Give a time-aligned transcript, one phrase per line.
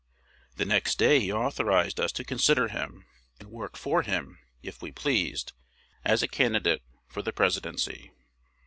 [0.55, 3.05] The next day he authorized us to consider him,
[3.39, 5.53] and work for him, if we pleased,
[6.03, 8.11] as a candidate for the Presidency."